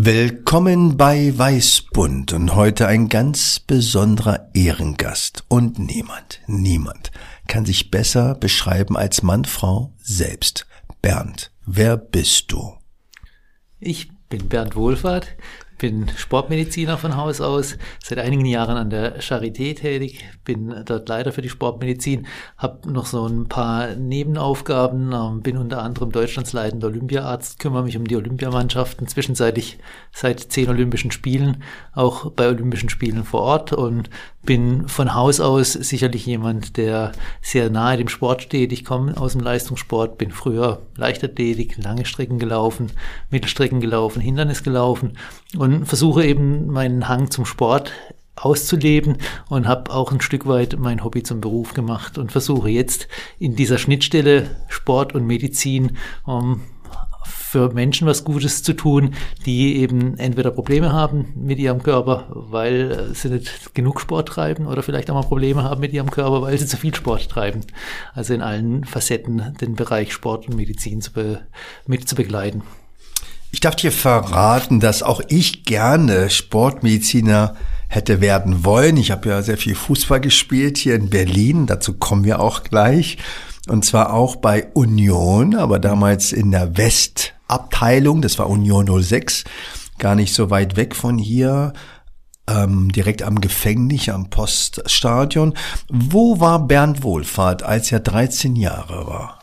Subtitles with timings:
[0.00, 5.42] Willkommen bei Weißbund und heute ein ganz besonderer Ehrengast.
[5.48, 7.10] Und niemand, niemand
[7.48, 10.68] kann sich besser beschreiben als Mann, Frau selbst.
[11.02, 12.76] Bernd, wer bist du?
[13.80, 15.36] Ich bin Bernd Wohlfahrt,
[15.78, 21.32] bin Sportmediziner von Haus aus, seit einigen Jahren an der Charité tätig, bin dort Leiter
[21.32, 26.88] für die Sportmedizin, habe noch so ein paar Nebenaufgaben, ähm, bin unter anderem Deutschlands leitender
[26.88, 29.78] Olympiaarzt, kümmere mich um die Olympiamannschaften, zwischenzeitlich
[30.12, 31.62] seit zehn Olympischen Spielen,
[31.94, 34.10] auch bei Olympischen Spielen vor Ort und
[34.48, 38.72] bin von Haus aus sicherlich jemand, der sehr nahe dem Sport steht.
[38.72, 42.90] Ich komme aus dem Leistungssport, bin früher Leichtathletik, lange Strecken gelaufen,
[43.28, 45.18] Mittelstrecken gelaufen, Hindernis gelaufen
[45.58, 47.92] und versuche eben meinen Hang zum Sport
[48.36, 49.18] auszuleben
[49.50, 53.06] und habe auch ein Stück weit mein Hobby zum Beruf gemacht und versuche jetzt
[53.38, 56.62] in dieser Schnittstelle Sport und Medizin um,
[57.50, 59.14] für Menschen was Gutes zu tun,
[59.46, 64.82] die eben entweder Probleme haben mit ihrem Körper, weil sie nicht genug Sport treiben oder
[64.82, 67.62] vielleicht auch mal Probleme haben mit ihrem Körper, weil sie zu viel Sport treiben.
[68.12, 71.40] Also in allen Facetten den Bereich Sport und Medizin zu be
[71.86, 72.62] mit zu begleiten.
[73.50, 77.56] Ich darf dir verraten, dass auch ich gerne Sportmediziner
[77.88, 78.98] hätte werden wollen.
[78.98, 83.16] Ich habe ja sehr viel Fußball gespielt hier in Berlin, dazu kommen wir auch gleich.
[83.68, 89.44] Und zwar auch bei Union, aber damals in der Westabteilung, das war Union 06,
[89.98, 91.72] gar nicht so weit weg von hier,
[92.48, 95.54] ähm, direkt am Gefängnis, am Poststadion.
[95.90, 99.37] Wo war Bernd Wohlfahrt, als er 13 Jahre war?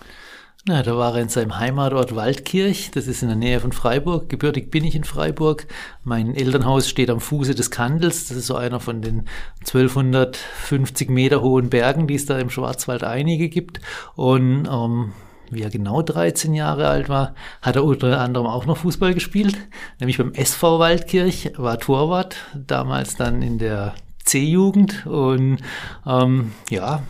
[0.68, 4.30] Na, da war er in seinem Heimatort Waldkirch, das ist in der Nähe von Freiburg.
[4.30, 5.68] Gebürtig bin ich in Freiburg.
[6.04, 8.30] Mein Elternhaus steht am Fuße des Kandels.
[8.30, 9.26] Das ist so einer von den
[9.60, 13.80] 1250 Meter hohen Bergen, die es da im Schwarzwald einige gibt.
[14.16, 15.14] Und ähm,
[15.52, 19.56] wie er genau 13 Jahre alt war, hat er unter anderem auch noch Fußball gespielt,
[20.00, 23.94] nämlich beim SV Waldkirch, war Torwart, damals dann in der
[24.24, 25.60] C-Jugend und
[26.08, 27.04] ähm, ja,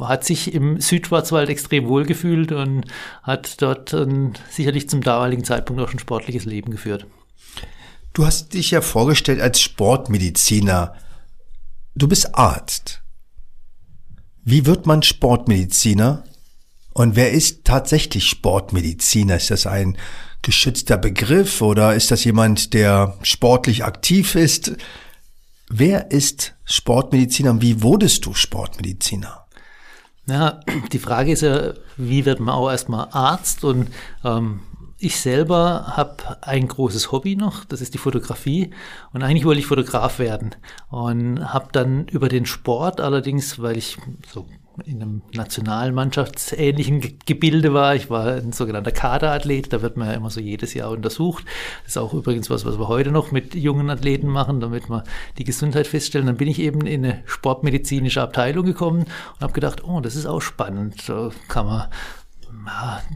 [0.00, 2.84] hat sich im Südschwarzwald extrem wohl gefühlt und
[3.22, 7.06] hat dort ähm, sicherlich zum damaligen Zeitpunkt auch schon sportliches Leben geführt.
[8.12, 10.94] Du hast dich ja vorgestellt als Sportmediziner.
[11.94, 13.02] Du bist Arzt.
[14.44, 16.24] Wie wird man Sportmediziner?
[16.92, 19.36] Und wer ist tatsächlich Sportmediziner?
[19.36, 19.98] Ist das ein
[20.42, 24.76] geschützter Begriff oder ist das jemand, der sportlich aktiv ist?
[25.68, 29.43] Wer ist Sportmediziner und wie wurdest du Sportmediziner?
[30.26, 30.60] Ja,
[30.92, 33.64] die Frage ist ja, wie wird man auch erstmal Arzt?
[33.64, 33.90] Und
[34.24, 34.60] ähm,
[34.98, 38.70] ich selber habe ein großes Hobby noch, das ist die Fotografie.
[39.12, 40.54] Und eigentlich wollte ich Fotograf werden.
[40.88, 43.98] Und habe dann über den Sport allerdings, weil ich
[44.32, 44.46] so
[44.84, 47.94] in einem nationalmannschaftsähnlichen Gebilde war.
[47.94, 51.44] Ich war ein sogenannter Kaderathlet, da wird man ja immer so jedes Jahr untersucht.
[51.82, 55.04] Das ist auch übrigens was, was wir heute noch mit jungen Athleten machen, damit wir
[55.38, 56.26] die Gesundheit feststellen.
[56.26, 59.00] Dann bin ich eben in eine sportmedizinische Abteilung gekommen
[59.34, 61.08] und habe gedacht, oh, das ist auch spannend.
[61.08, 61.86] Da kann man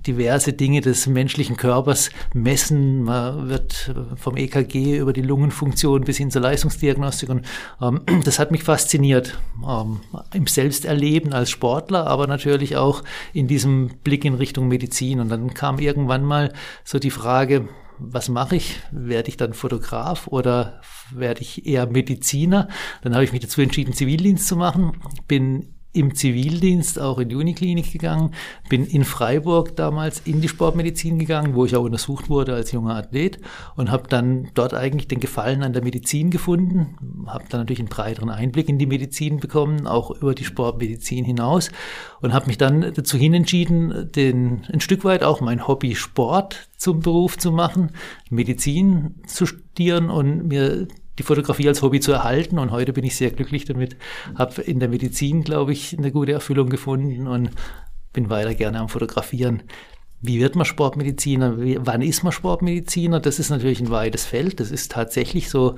[0.07, 3.03] diverse Dinge des menschlichen Körpers messen.
[3.03, 7.47] Man wird vom EKG über die Lungenfunktion bis hin zur Leistungsdiagnostik und
[7.81, 10.01] ähm, das hat mich fasziniert ähm,
[10.33, 15.21] im Selbsterleben als Sportler, aber natürlich auch in diesem Blick in Richtung Medizin.
[15.21, 16.53] Und dann kam irgendwann mal
[16.85, 17.69] so die Frage,
[17.99, 18.81] was mache ich?
[18.93, 20.81] Werde ich dann Fotograf oder
[21.13, 22.69] werde ich eher Mediziner?
[23.03, 24.93] Dann habe ich mich dazu entschieden, Zivildienst zu machen.
[25.27, 28.33] Bin im Zivildienst auch in die Uniklinik gegangen,
[28.69, 32.95] bin in Freiburg damals in die Sportmedizin gegangen, wo ich auch untersucht wurde als junger
[32.95, 33.41] Athlet
[33.77, 37.89] und habe dann dort eigentlich den Gefallen an der Medizin gefunden, habe dann natürlich einen
[37.89, 41.71] breiteren Einblick in die Medizin bekommen, auch über die Sportmedizin hinaus
[42.21, 46.69] und habe mich dann dazu hin entschieden, den, ein Stück weit auch mein Hobby Sport
[46.77, 47.91] zum Beruf zu machen,
[48.31, 50.87] Medizin zu studieren und mir
[51.19, 52.59] die Fotografie als Hobby zu erhalten.
[52.59, 53.97] Und heute bin ich sehr glücklich damit,
[54.37, 57.51] habe in der Medizin, glaube ich, eine gute Erfüllung gefunden und
[58.13, 59.63] bin weiter gerne am Fotografieren.
[60.21, 61.55] Wie wird man Sportmediziner?
[61.57, 63.21] Wann ist man Sportmediziner?
[63.21, 64.59] Das ist natürlich ein weites Feld.
[64.59, 65.77] Das ist tatsächlich so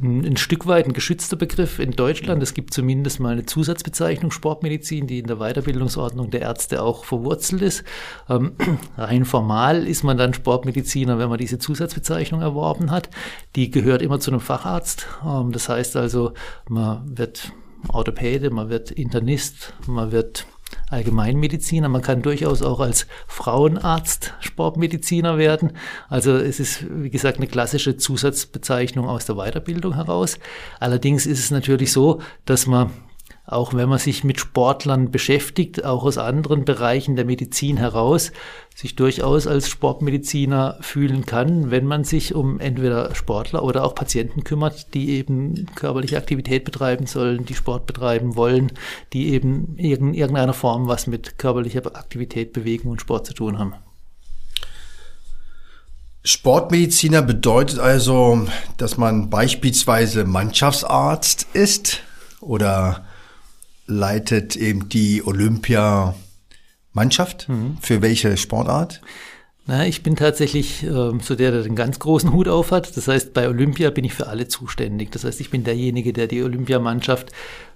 [0.00, 2.42] ein, ein, Stück weit ein geschützter Begriff in Deutschland.
[2.42, 7.60] Es gibt zumindest mal eine Zusatzbezeichnung Sportmedizin, die in der Weiterbildungsordnung der Ärzte auch verwurzelt
[7.60, 7.84] ist.
[8.30, 8.52] Ähm,
[8.96, 13.10] rein formal ist man dann Sportmediziner, wenn man diese Zusatzbezeichnung erworben hat.
[13.56, 15.06] Die gehört immer zu einem Facharzt.
[15.22, 16.32] Ähm, das heißt also,
[16.66, 17.52] man wird
[17.88, 20.46] Orthopäde, man wird Internist, man wird
[20.92, 21.88] Allgemeinmediziner.
[21.88, 25.72] Man kann durchaus auch als Frauenarzt Sportmediziner werden.
[26.08, 30.38] Also es ist, wie gesagt, eine klassische Zusatzbezeichnung aus der Weiterbildung heraus.
[30.78, 32.90] Allerdings ist es natürlich so, dass man
[33.44, 38.30] auch wenn man sich mit Sportlern beschäftigt, auch aus anderen Bereichen der Medizin heraus,
[38.74, 44.44] sich durchaus als Sportmediziner fühlen kann, wenn man sich um entweder Sportler oder auch Patienten
[44.44, 48.72] kümmert, die eben körperliche Aktivität betreiben sollen, die Sport betreiben wollen,
[49.12, 53.74] die eben in irgendeiner Form was mit körperlicher Aktivität, Bewegung und Sport zu tun haben.
[56.24, 58.46] Sportmediziner bedeutet also,
[58.76, 61.98] dass man beispielsweise Mannschaftsarzt ist
[62.40, 63.04] oder
[63.86, 67.48] leitet eben die Olympia-Mannschaft.
[67.48, 67.78] Mhm.
[67.80, 69.00] Für welche Sportart?
[69.66, 72.96] Na, ich bin tatsächlich ähm, so der, der den ganz großen Hut auf hat.
[72.96, 75.12] Das heißt, bei Olympia bin ich für alle zuständig.
[75.12, 77.30] Das heißt, ich bin derjenige, der die Olympiamannschaft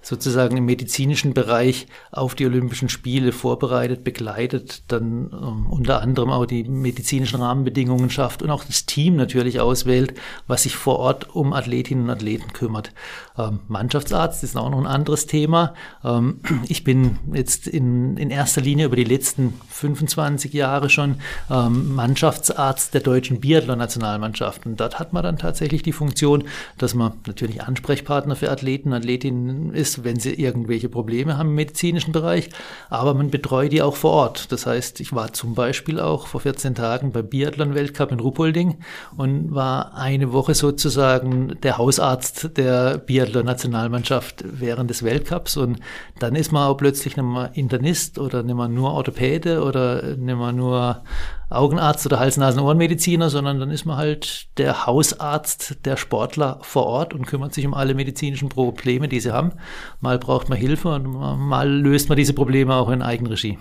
[0.07, 6.45] sozusagen im medizinischen Bereich auf die Olympischen Spiele vorbereitet, begleitet, dann ähm, unter anderem auch
[6.45, 10.13] die medizinischen Rahmenbedingungen schafft und auch das Team natürlich auswählt,
[10.47, 12.93] was sich vor Ort um Athletinnen und Athleten kümmert.
[13.37, 15.73] Ähm, Mannschaftsarzt ist auch noch ein anderes Thema.
[16.05, 16.39] Ähm,
[16.69, 21.15] ich bin jetzt in, in erster Linie über die letzten 25 Jahre schon
[21.51, 24.65] ähm, Mannschaftsarzt der deutschen Biathlon-Nationalmannschaft.
[24.65, 26.45] Und dort hat man dann tatsächlich die Funktion,
[26.77, 32.11] dass man natürlich Ansprechpartner für Athleten, Athletinnen ist, wenn sie irgendwelche Probleme haben im medizinischen
[32.11, 32.49] Bereich,
[32.89, 34.51] aber man betreut die auch vor Ort.
[34.51, 38.77] Das heißt, ich war zum Beispiel auch vor 14 Tagen beim Biathlon-Weltcup in Ruppolding
[39.15, 45.79] und war eine Woche sozusagen der Hausarzt der Biathlon-Nationalmannschaft während des Weltcups und
[46.19, 50.37] dann ist man auch plötzlich nicht mehr Internist oder nicht mehr nur Orthopäde oder nicht
[50.37, 51.03] mehr nur
[51.49, 57.25] Augenarzt oder Hals-Nasen-Ohrenmediziner, sondern dann ist man halt der Hausarzt der Sportler vor Ort und
[57.25, 59.53] kümmert sich um alle medizinischen Probleme, die sie haben.
[60.01, 63.57] Mal braucht man Hilfe und mal löst man diese Probleme auch in Eigenregie.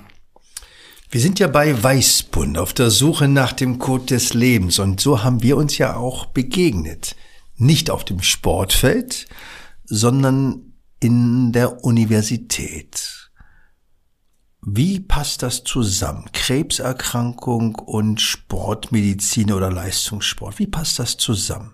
[1.10, 5.22] Wir sind ja bei Weißbund auf der Suche nach dem Code des Lebens und so
[5.22, 7.14] haben wir uns ja auch begegnet.
[7.56, 9.28] Nicht auf dem Sportfeld,
[9.84, 13.25] sondern in der Universität.
[14.68, 16.24] Wie passt das zusammen?
[16.32, 20.58] Krebserkrankung und Sportmedizin oder Leistungssport.
[20.58, 21.72] Wie passt das zusammen?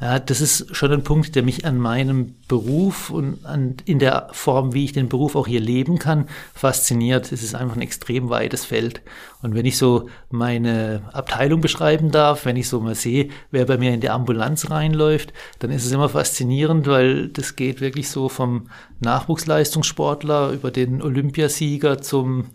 [0.00, 4.28] Ja, das ist schon ein Punkt, der mich an meinem Beruf und an, in der
[4.32, 7.30] Form, wie ich den Beruf auch hier leben kann, fasziniert.
[7.32, 9.02] Es ist einfach ein extrem weites Feld.
[9.42, 13.76] Und wenn ich so meine Abteilung beschreiben darf, wenn ich so mal sehe, wer bei
[13.76, 18.30] mir in die Ambulanz reinläuft, dann ist es immer faszinierend, weil das geht wirklich so
[18.30, 18.70] vom
[19.00, 22.46] Nachwuchsleistungssportler über den Olympiasieger zum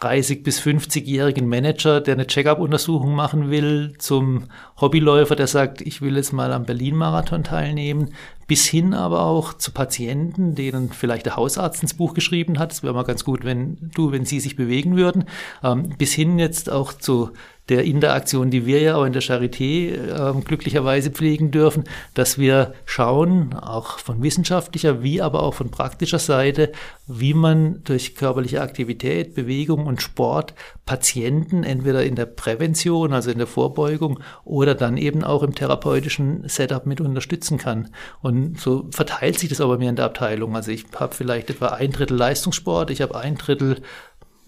[0.00, 4.44] 30 bis 50-jährigen Manager, der eine Check-up-Untersuchung machen will, zum
[4.80, 8.14] Hobbyläufer, der sagt, ich will jetzt mal am Berlin-Marathon teilnehmen,
[8.50, 12.72] bis hin aber auch zu Patienten, denen vielleicht der Hausarzt ins Buch geschrieben hat.
[12.72, 15.26] Es wäre mal ganz gut, wenn du, wenn sie sich bewegen würden,
[15.62, 17.30] ähm, bis hin jetzt auch zu
[17.68, 22.74] der Interaktion, die wir ja auch in der Charité äh, glücklicherweise pflegen dürfen, dass wir
[22.84, 26.72] schauen, auch von wissenschaftlicher wie aber auch von praktischer Seite,
[27.06, 30.54] wie man durch körperliche Aktivität, Bewegung und Sport
[30.84, 36.48] Patienten entweder in der Prävention, also in der Vorbeugung oder dann eben auch im therapeutischen
[36.48, 37.90] Setup mit unterstützen kann.
[38.20, 40.56] Und so verteilt sich das aber mir in der Abteilung.
[40.56, 43.82] Also ich habe vielleicht etwa ein Drittel Leistungssport, ich habe ein Drittel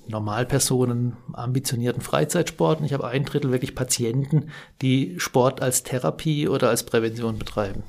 [0.09, 6.69] Normalpersonen, ambitionierten Freizeitsport und ich habe ein Drittel wirklich Patienten, die Sport als Therapie oder
[6.69, 7.85] als Prävention betreiben.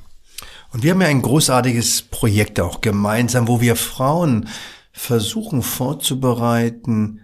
[0.72, 4.50] Und wir haben ja ein großartiges Projekt auch gemeinsam, wo wir Frauen
[4.92, 7.22] versuchen vorzubereiten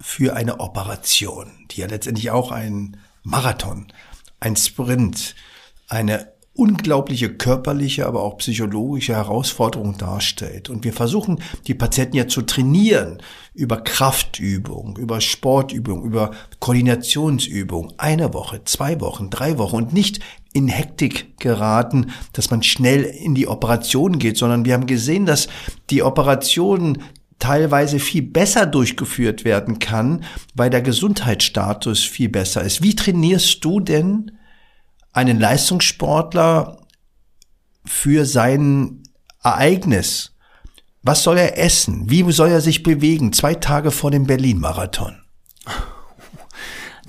[0.00, 3.88] für eine Operation, die ja letztendlich auch ein Marathon,
[4.38, 5.34] ein Sprint,
[5.88, 10.70] eine unglaubliche körperliche, aber auch psychologische Herausforderung darstellt.
[10.70, 13.18] Und wir versuchen, die Patienten ja zu trainieren
[13.54, 17.92] über Kraftübung, über Sportübung, über Koordinationsübung.
[17.98, 20.20] Eine Woche, zwei Wochen, drei Wochen und nicht
[20.52, 25.48] in Hektik geraten, dass man schnell in die Operation geht, sondern wir haben gesehen, dass
[25.90, 27.02] die Operation
[27.38, 32.82] teilweise viel besser durchgeführt werden kann, weil der Gesundheitsstatus viel besser ist.
[32.82, 34.32] Wie trainierst du denn
[35.16, 36.78] einen Leistungssportler
[37.86, 39.02] für sein
[39.42, 40.36] Ereignis.
[41.02, 42.10] Was soll er essen?
[42.10, 43.32] Wie soll er sich bewegen?
[43.32, 45.22] Zwei Tage vor dem Berlin-Marathon.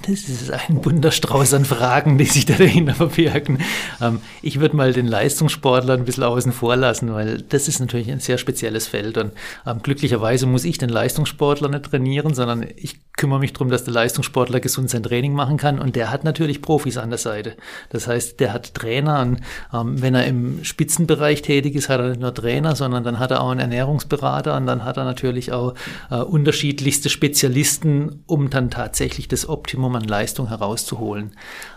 [0.04, 3.60] Das ist ein bunter Strauß an Fragen, die sich da dahinter verbirgen.
[4.00, 8.12] Ähm, ich würde mal den Leistungssportler ein bisschen außen vor lassen, weil das ist natürlich
[8.12, 9.18] ein sehr spezielles Feld.
[9.18, 9.32] Und
[9.66, 13.94] ähm, glücklicherweise muss ich den Leistungssportler nicht trainieren, sondern ich kümmere mich darum, dass der
[13.94, 15.80] Leistungssportler gesund sein Training machen kann.
[15.80, 17.56] Und der hat natürlich Profis an der Seite.
[17.89, 19.22] Das heißt, der hat Trainer.
[19.22, 19.42] Und
[19.74, 23.32] ähm, wenn er im Spitzenbereich tätig ist, hat er nicht nur Trainer, sondern dann hat
[23.32, 25.74] er auch einen Ernährungsberater und dann hat er natürlich auch
[26.12, 31.32] äh, unterschiedlichste Spezialisten, um dann tatsächlich das Optimum an Leistung herauszuholen.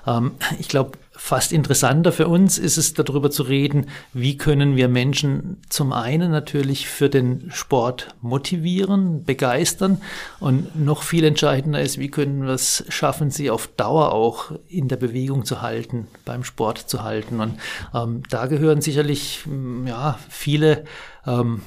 [0.06, 4.88] Ähm, ich glaube, fast interessanter für uns ist es darüber zu reden, wie können wir
[4.88, 10.00] Menschen zum einen natürlich für den Sport motivieren, begeistern
[10.40, 14.88] und noch viel entscheidender ist, wie können wir es schaffen, sie auf Dauer auch in
[14.88, 17.40] der Bewegung zu halten, beim Sport zu halten.
[17.40, 17.58] Und
[17.94, 19.44] ähm, da gehören sicherlich
[19.86, 20.84] ja, viele
[21.26, 21.60] ähm,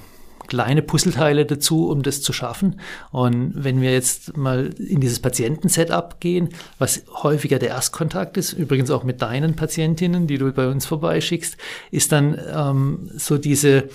[0.48, 2.80] kleine Puzzleteile dazu, um das zu schaffen.
[3.12, 8.92] Und wenn wir jetzt mal in dieses Patienten-Setup gehen, was häufiger der Erstkontakt ist, übrigens
[8.92, 11.58] auch mit deinen Patientinnen, die du bei uns vorbeischickst,
[11.92, 13.90] ist dann ähm, so diese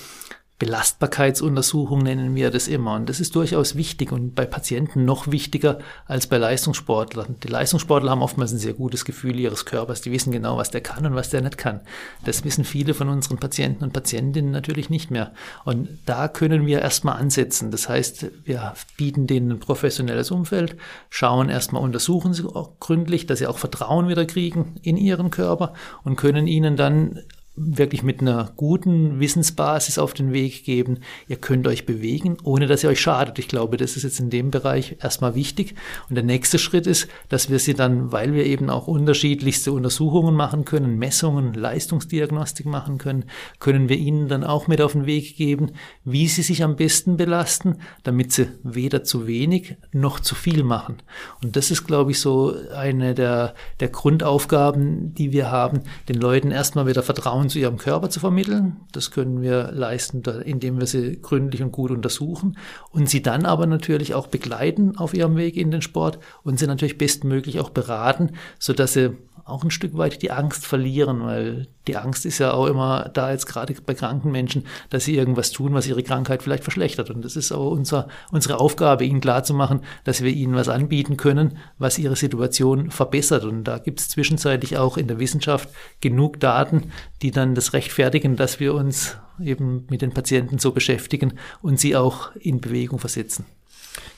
[0.59, 2.95] Belastbarkeitsuntersuchung nennen wir das immer.
[2.95, 7.37] Und das ist durchaus wichtig und bei Patienten noch wichtiger als bei Leistungssportlern.
[7.45, 10.01] Die Leistungssportler haben oftmals ein sehr gutes Gefühl ihres Körpers.
[10.01, 11.81] Die wissen genau, was der kann und was der nicht kann.
[12.25, 15.33] Das wissen viele von unseren Patienten und Patientinnen natürlich nicht mehr.
[15.65, 17.71] Und da können wir erstmal ansetzen.
[17.71, 20.77] Das heißt, wir bieten denen ein professionelles Umfeld,
[21.09, 25.75] schauen erstmal, untersuchen sie auch gründlich, dass sie auch Vertrauen wieder kriegen in ihren Körper
[26.03, 27.21] und können ihnen dann
[27.61, 31.01] wirklich mit einer guten Wissensbasis auf den Weg geben.
[31.27, 33.39] Ihr könnt euch bewegen, ohne dass ihr euch schadet.
[33.39, 35.75] Ich glaube, das ist jetzt in dem Bereich erstmal wichtig.
[36.09, 40.35] Und der nächste Schritt ist, dass wir sie dann, weil wir eben auch unterschiedlichste Untersuchungen
[40.35, 43.25] machen können, Messungen, Leistungsdiagnostik machen können,
[43.59, 45.73] können wir ihnen dann auch mit auf den Weg geben,
[46.05, 50.99] wie sie sich am besten belasten, damit sie weder zu wenig noch zu viel machen.
[51.43, 56.51] Und das ist, glaube ich, so eine der, der Grundaufgaben, die wir haben, den Leuten
[56.51, 58.77] erstmal wieder Vertrauen Informationen zu ihrem Körper zu vermitteln.
[58.93, 62.57] Das können wir leisten, indem wir sie gründlich und gut untersuchen
[62.91, 66.67] und sie dann aber natürlich auch begleiten auf ihrem Weg in den Sport und sie
[66.67, 69.17] natürlich bestmöglich auch beraten, sodass sie
[69.49, 73.31] auch ein Stück weit die Angst verlieren, weil die Angst ist ja auch immer da
[73.31, 77.11] jetzt gerade bei kranken Menschen, dass sie irgendwas tun, was ihre Krankheit vielleicht verschlechtert.
[77.11, 81.59] Und das ist auch unser, unsere Aufgabe, ihnen klarzumachen, dass wir ihnen was anbieten können,
[81.79, 83.45] was ihre Situation verbessert.
[83.45, 85.69] Und da gibt es zwischenzeitlich auch in der Wissenschaft
[86.01, 91.35] genug Daten, die dann das rechtfertigen, dass wir uns eben mit den Patienten so beschäftigen
[91.63, 93.47] und sie auch in Bewegung versetzen.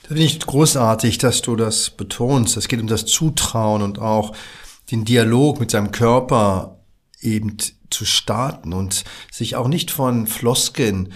[0.03, 2.57] Das finde ich großartig, dass du das betonst.
[2.57, 4.33] Es geht um das Zutrauen und auch
[4.91, 6.79] den Dialog mit seinem Körper
[7.21, 7.57] eben
[7.89, 11.13] zu starten und sich auch nicht von Flosken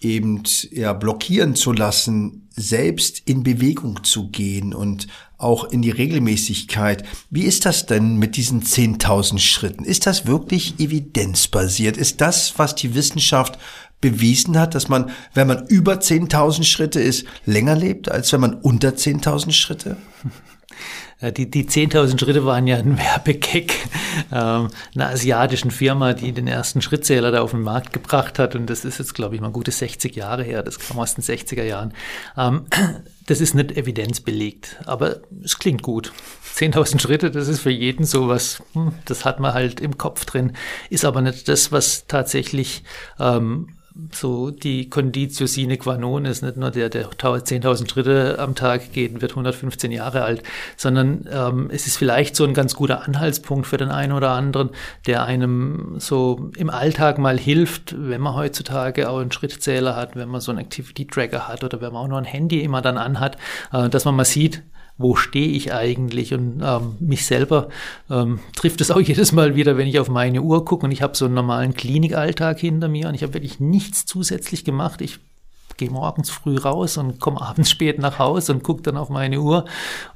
[0.00, 5.06] eben ja blockieren zu lassen, selbst in Bewegung zu gehen und
[5.38, 7.04] auch in die Regelmäßigkeit.
[7.30, 9.84] Wie ist das denn mit diesen 10.000 Schritten?
[9.84, 11.96] Ist das wirklich evidenzbasiert?
[11.96, 13.58] Ist das, was die Wissenschaft
[14.00, 18.54] bewiesen hat, dass man, wenn man über 10.000 Schritte ist, länger lebt, als wenn man
[18.54, 19.96] unter 10.000 Schritte?
[21.30, 23.72] Die, die 10.000 Schritte waren ja ein Werbegag
[24.32, 28.56] ähm, einer asiatischen Firma, die den ersten Schrittzähler da auf den Markt gebracht hat.
[28.56, 30.62] Und das ist jetzt, glaube ich, mal gute 60 Jahre her.
[30.62, 31.94] Das kam aus den 60er Jahren.
[32.36, 32.66] Ähm,
[33.26, 36.12] das ist nicht evidenzbelegt, aber es klingt gut.
[36.56, 40.52] 10.000 Schritte, das ist für jeden sowas, hm, das hat man halt im Kopf drin,
[40.90, 42.82] ist aber nicht das, was tatsächlich
[43.18, 43.68] ähm,
[44.12, 48.92] so die Conditio sine qua non ist, nicht nur der, der 10.000 Schritte am Tag
[48.92, 50.42] geht und wird 115 Jahre alt,
[50.76, 54.70] sondern ähm, es ist vielleicht so ein ganz guter Anhaltspunkt für den einen oder anderen,
[55.06, 60.28] der einem so im Alltag mal hilft, wenn man heutzutage auch einen Schrittzähler hat, wenn
[60.28, 62.98] man so einen Activity Tracker hat oder wenn man auch nur ein Handy immer dann
[62.98, 63.36] anhat,
[63.72, 64.62] äh, dass man mal sieht,
[64.98, 66.34] wo stehe ich eigentlich?
[66.34, 67.68] Und ähm, mich selber
[68.10, 71.02] ähm, trifft es auch jedes Mal wieder, wenn ich auf meine Uhr gucke und ich
[71.02, 75.00] habe so einen normalen Klinikalltag hinter mir und ich habe wirklich nichts zusätzlich gemacht.
[75.00, 75.20] Ich
[75.76, 79.40] gehe morgens früh raus und komme abends spät nach Hause und gucke dann auf meine
[79.40, 79.64] Uhr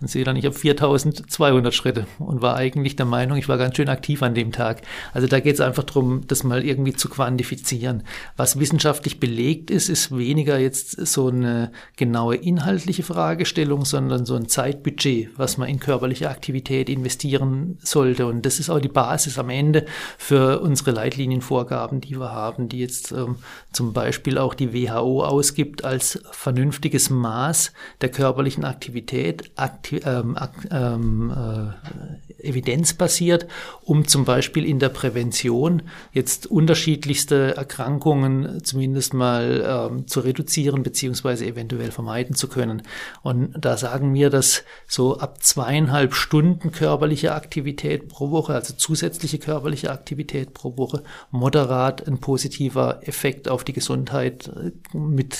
[0.00, 3.76] und sehe dann, ich habe 4200 Schritte und war eigentlich der Meinung, ich war ganz
[3.76, 4.82] schön aktiv an dem Tag.
[5.12, 8.02] Also da geht es einfach darum, das mal irgendwie zu quantifizieren.
[8.36, 14.48] Was wissenschaftlich belegt ist, ist weniger jetzt so eine genaue inhaltliche Fragestellung, sondern so ein
[14.48, 18.26] Zeitbudget, was man in körperliche Aktivität investieren sollte.
[18.26, 19.86] Und das ist auch die Basis am Ende
[20.18, 23.36] für unsere Leitlinienvorgaben, die wir haben, die jetzt ähm,
[23.72, 30.36] zum Beispiel auch die WHO aus gibt als vernünftiges Maß der körperlichen Aktivität, akti ähm,
[30.70, 33.46] ähm, äh, evidenzbasiert,
[33.82, 35.82] um zum Beispiel in der Prävention
[36.12, 42.82] jetzt unterschiedlichste Erkrankungen zumindest mal ähm, zu reduzieren beziehungsweise eventuell vermeiden zu können.
[43.22, 49.38] Und da sagen wir, dass so ab zweieinhalb Stunden körperliche Aktivität pro Woche, also zusätzliche
[49.38, 54.72] körperliche Aktivität pro Woche, moderat ein positiver Effekt auf die Gesundheit äh,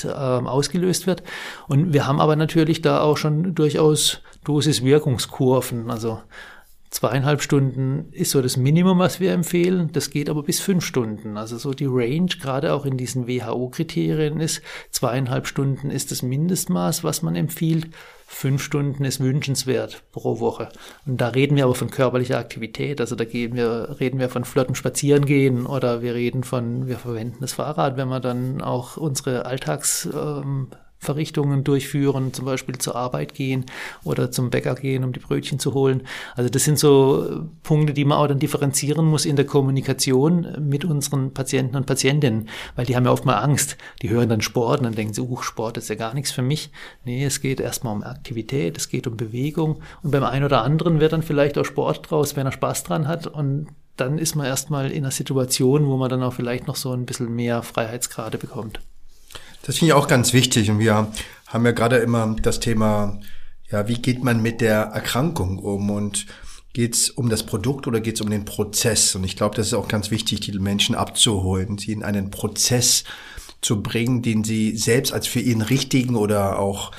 [0.04, 1.22] ähm, ausgelöst wird.
[1.68, 5.90] Und wir haben aber natürlich da auch schon durchaus Dosis-Wirkungskurven.
[5.90, 6.20] Also
[6.90, 9.90] zweieinhalb Stunden ist so das Minimum, was wir empfehlen.
[9.92, 11.36] Das geht aber bis fünf Stunden.
[11.36, 17.04] Also so die Range, gerade auch in diesen WHO-Kriterien ist, zweieinhalb Stunden ist das Mindestmaß,
[17.04, 17.88] was man empfiehlt.
[18.28, 20.68] Fünf Stunden ist wünschenswert pro Woche.
[21.06, 23.00] Und da reden wir aber von körperlicher Aktivität.
[23.00, 27.38] Also da gehen wir, reden wir von flotten Spazierengehen oder wir reden von, wir verwenden
[27.40, 33.34] das Fahrrad, wenn wir dann auch unsere Alltags, ähm, Verrichtungen durchführen, zum Beispiel zur Arbeit
[33.34, 33.66] gehen
[34.04, 36.02] oder zum Bäcker gehen, um die Brötchen zu holen.
[36.34, 40.84] Also das sind so Punkte, die man auch dann differenzieren muss in der Kommunikation mit
[40.84, 43.76] unseren Patienten und Patientinnen, weil die haben ja oft mal Angst.
[44.02, 46.42] Die hören dann Sport und dann denken sie, uh, Sport ist ja gar nichts für
[46.42, 46.70] mich.
[47.04, 51.00] Nee, es geht erstmal um Aktivität, es geht um Bewegung und beim einen oder anderen
[51.00, 54.46] wird dann vielleicht auch Sport draus, wenn er Spaß dran hat und dann ist man
[54.46, 58.38] erstmal in einer Situation, wo man dann auch vielleicht noch so ein bisschen mehr Freiheitsgrade
[58.38, 58.80] bekommt.
[59.66, 60.70] Das finde ich auch ganz wichtig.
[60.70, 61.12] Und wir
[61.48, 63.18] haben ja gerade immer das Thema,
[63.68, 65.90] ja, wie geht man mit der Erkrankung um?
[65.90, 66.26] Und
[66.72, 69.16] geht es um das Produkt oder geht es um den Prozess?
[69.16, 73.02] Und ich glaube, das ist auch ganz wichtig, die Menschen abzuholen, sie in einen Prozess
[73.60, 76.92] zu bringen, den sie selbst als für ihren richtigen oder auch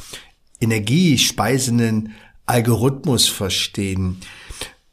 [0.59, 2.15] energiespeisenden
[2.47, 4.17] Algorithmus verstehen.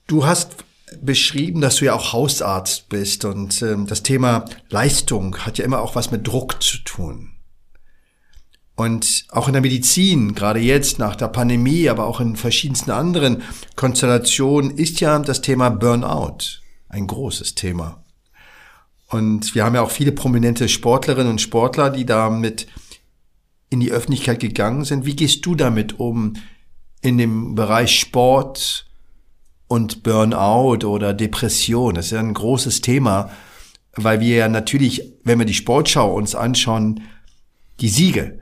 [0.06, 0.64] Du hast
[1.02, 5.80] beschrieben, dass du ja auch Hausarzt bist und ähm, das Thema Leistung hat ja immer
[5.80, 7.33] auch was mit Druck zu tun.
[8.76, 13.42] Und auch in der Medizin, gerade jetzt nach der Pandemie, aber auch in verschiedensten anderen
[13.76, 18.02] Konstellationen, ist ja das Thema Burnout ein großes Thema.
[19.08, 22.66] Und wir haben ja auch viele prominente Sportlerinnen und Sportler, die damit
[23.70, 25.06] in die Öffentlichkeit gegangen sind.
[25.06, 26.34] Wie gehst du damit um
[27.00, 28.86] in dem Bereich Sport
[29.68, 31.94] und Burnout oder Depression?
[31.94, 33.30] Das ist ja ein großes Thema,
[33.94, 37.02] weil wir ja natürlich, wenn wir die Sportschau uns anschauen,
[37.80, 38.40] die Siege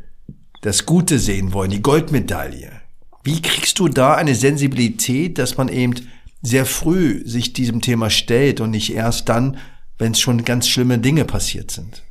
[0.62, 2.80] das Gute sehen wollen, die Goldmedaille.
[3.22, 5.94] Wie kriegst du da eine Sensibilität, dass man eben
[6.40, 9.58] sehr früh sich diesem Thema stellt und nicht erst dann,
[9.98, 12.02] wenn es schon ganz schlimme Dinge passiert sind?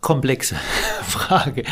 [0.00, 0.56] Komplexe
[1.02, 1.64] Frage.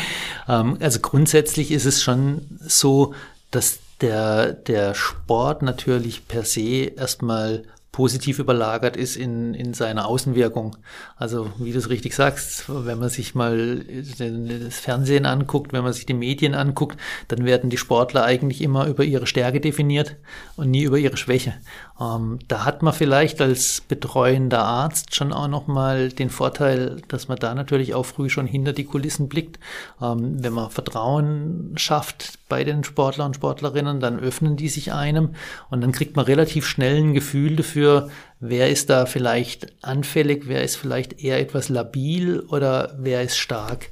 [0.47, 3.13] Ähm, also grundsätzlich ist es schon so,
[3.51, 7.63] dass der, der Sport natürlich per se erstmal
[7.93, 10.75] positiv überlagert ist in, in seiner Außenwirkung.
[11.15, 15.93] Also wie du es richtig sagst, wenn man sich mal das Fernsehen anguckt, wenn man
[15.93, 20.17] sich die Medien anguckt, dann werden die Sportler eigentlich immer über ihre Stärke definiert
[20.55, 21.53] und nie über ihre Schwäche.
[21.99, 27.37] Ähm, da hat man vielleicht als betreuender Arzt schon auch nochmal den Vorteil, dass man
[27.37, 29.59] da natürlich auch früh schon hinter die Kulissen blickt.
[30.01, 35.35] Ähm, wenn man Vertrauen schafft bei den Sportlern und Sportlerinnen, dann öffnen die sich einem
[35.69, 40.63] und dann kriegt man relativ schnell ein Gefühl dafür, wer ist da vielleicht anfällig, wer
[40.63, 43.91] ist vielleicht eher etwas labil oder wer ist stark.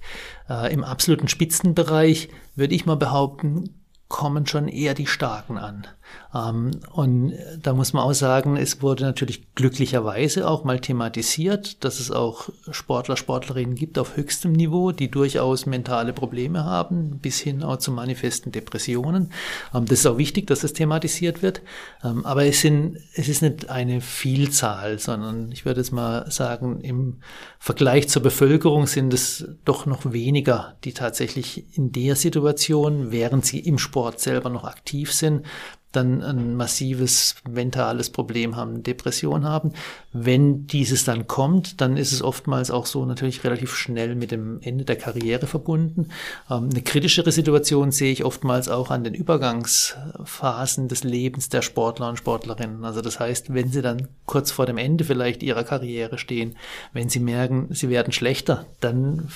[0.49, 3.75] Äh, Im absoluten Spitzenbereich würde ich mal behaupten,
[4.07, 5.87] kommen schon eher die Starken an.
[6.33, 11.99] Ähm, und da muss man auch sagen, es wurde natürlich glücklicherweise auch mal thematisiert, dass
[11.99, 17.63] es auch Sportler, Sportlerinnen gibt auf höchstem Niveau, die durchaus mentale Probleme haben, bis hin
[17.63, 19.31] auch zu manifesten Depressionen.
[19.73, 21.61] Ähm, das ist auch wichtig, dass das thematisiert wird.
[22.03, 26.81] Ähm, aber es, sind, es ist nicht eine Vielzahl, sondern ich würde jetzt mal sagen,
[26.81, 27.17] im
[27.59, 33.59] Vergleich zur Bevölkerung sind es doch noch weniger, die tatsächlich in der Situation, während sie
[33.59, 35.45] im Sport selber noch aktiv sind,
[35.91, 39.73] dann ein massives mentales Problem haben, Depression haben.
[40.13, 44.59] Wenn dieses dann kommt, dann ist es oftmals auch so natürlich relativ schnell mit dem
[44.61, 46.09] Ende der Karriere verbunden.
[46.49, 52.09] Ähm, eine kritischere Situation sehe ich oftmals auch an den Übergangsphasen des Lebens der Sportler
[52.09, 52.85] und Sportlerinnen.
[52.85, 56.55] Also das heißt, wenn sie dann kurz vor dem Ende vielleicht ihrer Karriere stehen,
[56.93, 59.29] wenn sie merken, sie werden schlechter, dann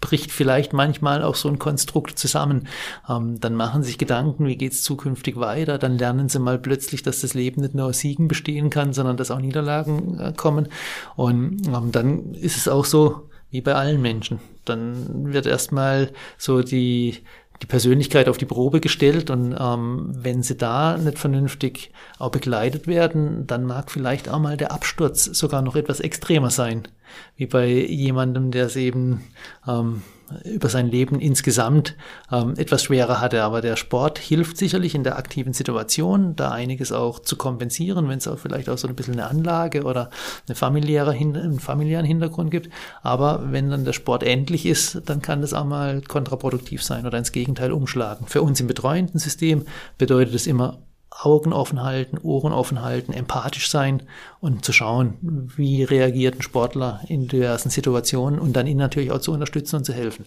[0.00, 2.68] bricht vielleicht manchmal auch so ein Konstrukt zusammen.
[3.08, 5.78] Ähm, dann machen sich Gedanken, wie geht's zukünftig weiter.
[5.78, 9.16] Dann lernen sie mal plötzlich, dass das Leben nicht nur aus Siegen bestehen kann, sondern
[9.16, 10.68] dass auch Niederlagen äh, kommen.
[11.16, 14.40] Und ähm, dann ist es auch so wie bei allen Menschen.
[14.64, 17.18] Dann wird erstmal so die
[17.62, 22.86] die Persönlichkeit auf die Probe gestellt und ähm, wenn sie da nicht vernünftig auch begleitet
[22.86, 26.88] werden, dann mag vielleicht auch mal der Absturz sogar noch etwas extremer sein.
[27.36, 29.24] wie bei jemandem, der es eben
[29.66, 30.02] ähm,
[30.44, 31.96] über sein Leben insgesamt
[32.30, 33.42] ähm, etwas schwerer hatte.
[33.42, 38.18] Aber der Sport hilft sicherlich in der aktiven Situation, da einiges auch zu kompensieren, wenn
[38.18, 40.10] es auch vielleicht auch so ein bisschen eine Anlage oder
[40.46, 42.70] eine familiäre, einen familiären Hintergrund gibt.
[43.02, 47.18] Aber wenn dann der Sport endlich ist, dann kann das auch mal kontraproduktiv sein oder
[47.18, 48.26] ins Gegenteil umschlagen.
[48.26, 49.64] Für uns im betreuenden System
[49.96, 50.78] bedeutet es immer
[51.10, 54.02] Augen offen halten, Ohren offen halten, empathisch sein
[54.40, 59.20] und zu schauen, wie reagiert ein Sportler in diversen Situationen und dann ihn natürlich auch
[59.20, 60.26] zu unterstützen und zu helfen.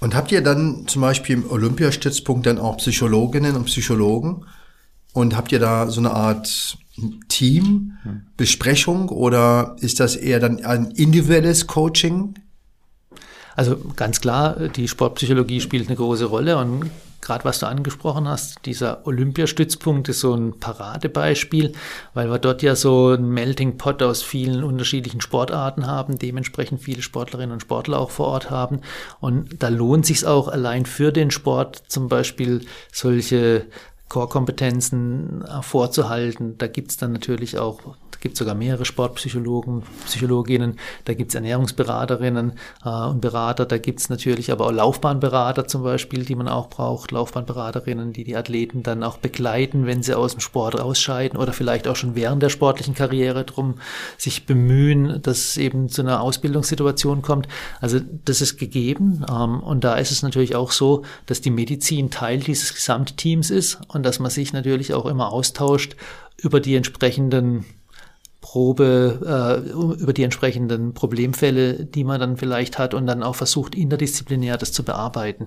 [0.00, 4.44] Und habt ihr dann zum Beispiel im Olympiastützpunkt dann auch Psychologinnen und Psychologen?
[5.14, 6.76] Und habt ihr da so eine Art
[7.28, 12.34] Teambesprechung oder ist das eher dann ein individuelles Coaching?
[13.56, 16.90] Also ganz klar, die Sportpsychologie spielt eine große Rolle und
[17.24, 21.72] gerade was du angesprochen hast, dieser Olympiastützpunkt ist so ein Paradebeispiel,
[22.12, 27.02] weil wir dort ja so ein Melting Pot aus vielen unterschiedlichen Sportarten haben, dementsprechend viele
[27.02, 28.80] Sportlerinnen und Sportler auch vor Ort haben.
[29.20, 33.66] Und da lohnt sich auch allein für den Sport zum Beispiel solche
[34.08, 36.58] Core-Kompetenzen vorzuhalten.
[36.58, 37.80] Da gibt's dann natürlich auch
[38.20, 42.52] gibt sogar mehrere Sportpsychologen, Psychologinnen, da gibt es Ernährungsberaterinnen
[42.84, 46.68] äh, und Berater, da gibt es natürlich aber auch Laufbahnberater zum Beispiel, die man auch
[46.68, 51.52] braucht, Laufbahnberaterinnen, die die Athleten dann auch begleiten, wenn sie aus dem Sport ausscheiden oder
[51.52, 53.74] vielleicht auch schon während der sportlichen Karriere drum
[54.16, 57.48] sich bemühen, dass es eben zu einer Ausbildungssituation kommt.
[57.80, 59.24] Also das ist gegeben.
[59.30, 63.78] Ähm, und da ist es natürlich auch so, dass die Medizin Teil dieses Gesamtteams ist
[63.88, 65.96] und dass man sich natürlich auch immer austauscht
[66.36, 67.64] über die entsprechenden
[68.44, 73.74] Probe äh, über die entsprechenden Problemfälle, die man dann vielleicht hat und dann auch versucht,
[73.74, 75.46] interdisziplinär das zu bearbeiten.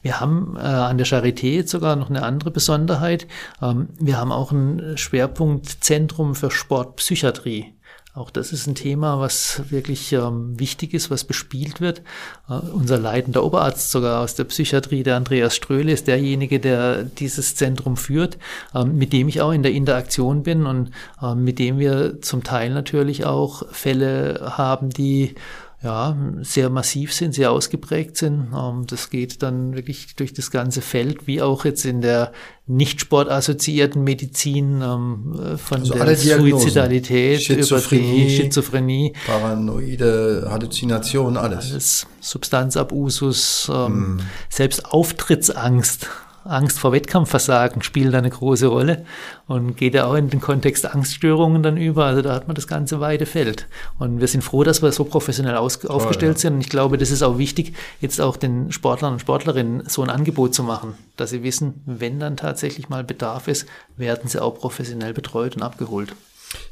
[0.00, 3.26] Wir haben äh, an der Charité sogar noch eine andere Besonderheit.
[3.60, 7.74] Ähm, wir haben auch ein Schwerpunktzentrum für Sportpsychiatrie.
[8.18, 12.02] Auch das ist ein Thema, was wirklich ähm, wichtig ist, was bespielt wird.
[12.48, 17.54] Äh, unser leitender Oberarzt sogar aus der Psychiatrie, der Andreas Ströhle, ist derjenige, der dieses
[17.54, 18.36] Zentrum führt,
[18.74, 20.90] ähm, mit dem ich auch in der Interaktion bin und
[21.22, 25.36] ähm, mit dem wir zum Teil natürlich auch Fälle haben, die
[25.80, 28.48] ja, sehr massiv sind, sehr ausgeprägt sind.
[28.52, 32.32] Ähm, das geht dann wirklich durch das ganze Feld, wie auch jetzt in der
[32.66, 41.70] nicht sportassoziierten Medizin ähm, von also der Suizidalität über die Schizophrenie, paranoide Halluzination, alles.
[41.70, 44.20] alles Substanzabusus, ähm, mm.
[44.50, 46.08] selbst Auftrittsangst
[46.48, 49.04] Angst vor Wettkampfversagen spielt da eine große Rolle
[49.46, 52.06] und geht ja auch in den Kontext Angststörungen dann über.
[52.06, 53.66] Also da hat man das ganze weite Feld.
[53.98, 56.40] Und wir sind froh, dass wir so professionell aus, aufgestellt ja.
[56.40, 56.54] sind.
[56.54, 60.10] Und ich glaube, das ist auch wichtig, jetzt auch den Sportlern und Sportlerinnen so ein
[60.10, 64.54] Angebot zu machen, dass sie wissen, wenn dann tatsächlich mal Bedarf ist, werden sie auch
[64.54, 66.14] professionell betreut und abgeholt.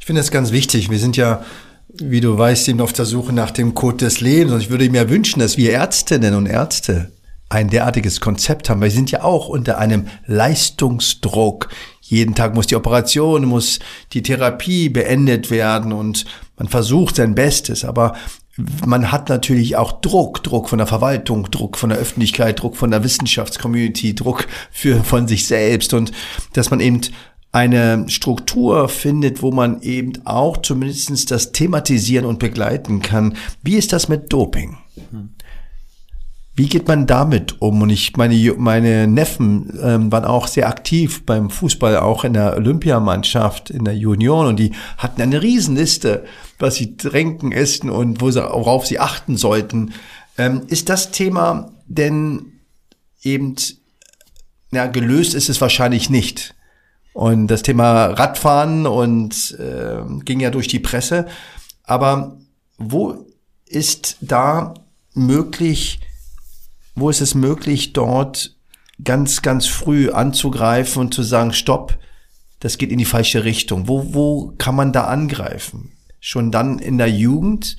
[0.01, 0.91] Ich finde das ganz wichtig.
[0.91, 1.45] Wir sind ja
[1.99, 4.53] wie du weißt, eben auf der Suche nach dem Code des Lebens.
[4.53, 7.13] Und ich würde mir wünschen, dass wir Ärztinnen und Ärzte
[7.49, 8.83] ein derartiges Konzept haben.
[8.83, 11.69] Wir sind ja auch unter einem Leistungsdruck.
[12.01, 13.79] Jeden Tag muss die Operation, muss
[14.13, 16.25] die Therapie beendet werden und
[16.57, 18.17] man versucht sein Bestes, aber
[18.87, 22.91] man hat natürlich auch Druck, Druck von der Verwaltung, Druck von der Öffentlichkeit, Druck von
[22.91, 26.13] der Wissenschaftscommunity, Druck für, von sich selbst und
[26.55, 27.03] dass man eben
[27.53, 33.37] eine Struktur findet, wo man eben auch zumindest das thematisieren und begleiten kann.
[33.63, 34.77] Wie ist das mit Doping?
[35.11, 35.31] Mhm.
[36.57, 37.83] Wie geht man damit um?
[37.83, 42.57] Und ich meine, meine Neffen ähm, waren auch sehr aktiv beim Fußball, auch in der
[42.57, 46.25] Olympiamannschaft, in der Union und die hatten eine Riesenliste,
[46.59, 49.93] was sie trinken, essen und worauf sie achten sollten.
[50.39, 52.53] Ähm, ist das Thema denn
[53.23, 53.55] eben,
[54.73, 56.55] ja, gelöst ist es wahrscheinlich nicht.
[57.13, 61.27] Und das Thema Radfahren und äh, ging ja durch die Presse.
[61.85, 62.39] Aber
[62.79, 63.27] wo
[63.67, 64.75] ist da
[65.15, 66.01] möglich,
[66.97, 68.57] wo ist es möglich, dort
[69.05, 71.99] ganz, ganz früh anzugreifen und zu sagen, stopp,
[72.61, 73.87] das geht in die falsche Richtung?
[73.87, 75.93] Wo, wo kann man da angreifen?
[76.21, 77.77] Schon dann in der Jugend?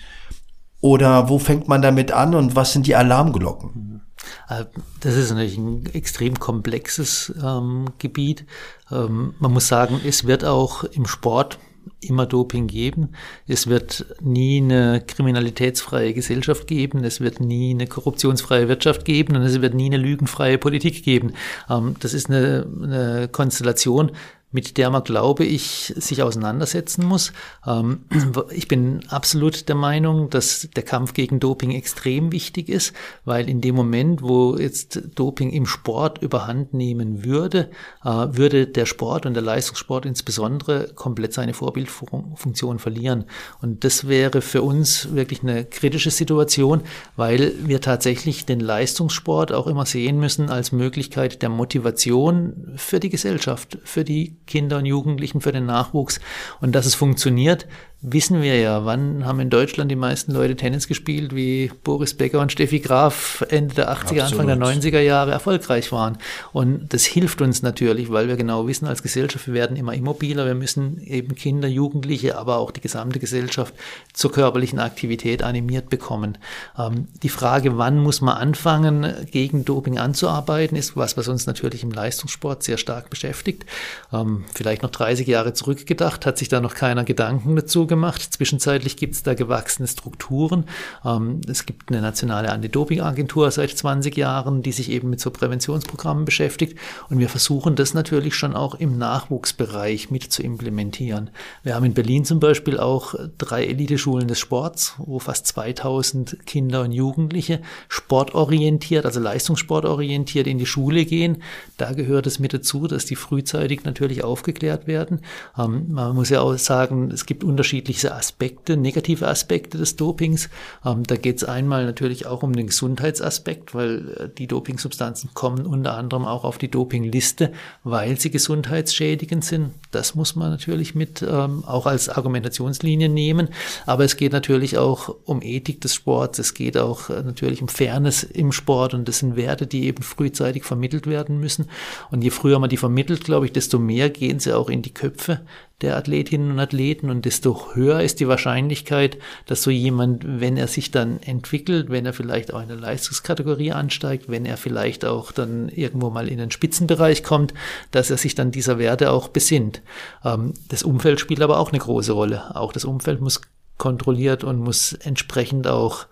[0.80, 4.02] Oder wo fängt man damit an und was sind die Alarmglocken?
[4.48, 4.66] Äh,
[5.00, 8.46] das ist natürlich ein extrem komplexes ähm, Gebiet.
[8.92, 11.58] Ähm, man muss sagen, es wird auch im Sport
[12.02, 13.10] immer Doping geben.
[13.48, 17.04] Es wird nie eine kriminalitätsfreie Gesellschaft geben.
[17.04, 21.34] Es wird nie eine korruptionsfreie Wirtschaft geben und es wird nie eine lügenfreie Politik geben.
[21.70, 24.12] Ähm, das ist eine, eine Konstellation,
[24.58, 27.32] mit der man, glaube ich, sich auseinandersetzen muss.
[27.68, 28.00] Ähm,
[28.50, 32.92] ich bin absolut der Meinung, dass der Kampf gegen Doping extrem wichtig ist,
[33.24, 37.70] weil in dem Moment, wo jetzt Doping im Sport überhand nehmen würde,
[38.04, 43.26] äh, würde der Sport und der Leistungssport insbesondere komplett seine Vorbildfunktion verlieren.
[43.62, 46.82] Und das wäre für uns wirklich eine kritische Situation,
[47.16, 53.10] weil wir tatsächlich den Leistungssport auch immer sehen müssen als Möglichkeit der Motivation für die
[53.10, 56.20] Gesellschaft, für die Kinder und Jugendlichen, für den Nachwuchs.
[56.60, 57.68] Und dass es funktioniert,
[58.02, 62.40] wissen wir ja, wann haben in Deutschland die meisten Leute Tennis gespielt, wie Boris Becker
[62.40, 64.22] und Steffi Graf Ende der 80er, Absolut.
[64.22, 66.20] Anfang der 90er Jahre erfolgreich waren.
[66.54, 70.46] Und das hilft uns natürlich, weil wir genau wissen, als Gesellschaft, wir werden immer immobiler,
[70.46, 73.74] wir müssen eben Kinder, Jugendliche, aber auch die gesamte Gesellschaft
[74.14, 76.38] zur körperlichen Aktivität animiert bekommen.
[76.78, 81.82] Ähm, die Frage, wann muss man anfangen, gegen Doping anzuarbeiten, ist was, was uns natürlich
[81.82, 83.66] im Leistungssport sehr stark beschäftigt.
[84.14, 88.22] Ähm, vielleicht noch 30 Jahre zurückgedacht, hat sich da noch keiner Gedanken dazu gemacht.
[88.22, 90.66] Zwischenzeitlich gibt es da gewachsene Strukturen.
[91.06, 96.26] Ähm, es gibt eine nationale Anti-Doping-Agentur seit 20 Jahren, die sich eben mit so Präventionsprogrammen
[96.26, 96.78] beschäftigt.
[97.10, 101.30] Und wir versuchen das natürlich schon auch im Nachwuchsbereich mit zu implementieren.
[101.64, 106.82] Wir haben in Berlin zum Beispiel auch drei Eliteschulen des Sports, wo fast 2000 Kinder
[106.82, 111.44] und Jugendliche sportorientiert, also leistungssportorientiert in die Schule gehen.
[111.78, 115.22] Da gehört es mit dazu, dass die frühzeitig natürlich aufgeklärt werden.
[115.58, 120.50] Ähm, man muss ja auch sagen, es gibt unterschiedliche unterschiedlichste Aspekte, negative Aspekte des Dopings.
[120.84, 125.68] Ähm, da geht es einmal natürlich auch um den Gesundheitsaspekt, weil äh, die Dopingsubstanzen kommen
[125.68, 127.52] unter anderem auch auf die Dopingliste,
[127.84, 129.72] weil sie gesundheitsschädigend sind.
[129.92, 133.50] Das muss man natürlich mit ähm, auch als Argumentationslinie nehmen.
[133.86, 136.40] Aber es geht natürlich auch um Ethik des Sports.
[136.40, 140.02] Es geht auch äh, natürlich um Fairness im Sport und das sind Werte, die eben
[140.02, 141.68] frühzeitig vermittelt werden müssen.
[142.10, 144.94] Und je früher man die vermittelt, glaube ich, desto mehr gehen sie auch in die
[144.94, 145.42] Köpfe
[145.82, 150.68] der Athletinnen und Athleten und desto höher ist die Wahrscheinlichkeit, dass so jemand, wenn er
[150.68, 155.32] sich dann entwickelt, wenn er vielleicht auch in der Leistungskategorie ansteigt, wenn er vielleicht auch
[155.32, 157.54] dann irgendwo mal in den Spitzenbereich kommt,
[157.92, 159.84] dass er sich dann dieser Werte auch besinnt.
[160.26, 162.56] Ähm, das Umfeld spielt aber auch eine große Rolle.
[162.56, 163.42] Auch das Umfeld muss
[163.78, 166.08] kontrolliert und muss entsprechend auch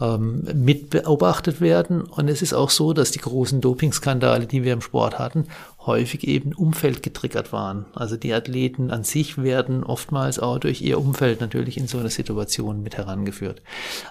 [0.00, 2.02] ähm, mit beobachtet werden.
[2.02, 5.46] Und es ist auch so, dass die großen Dopingskandale, die wir im Sport hatten,
[5.86, 7.86] häufig eben Umfeld getriggert waren.
[7.94, 12.10] Also die Athleten an sich werden oftmals auch durch ihr Umfeld natürlich in so eine
[12.10, 13.62] Situation mit herangeführt.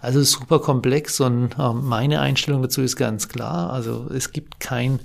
[0.01, 3.71] Also super komplex und äh, meine Einstellung dazu ist ganz klar.
[3.71, 4.99] Also es gibt kein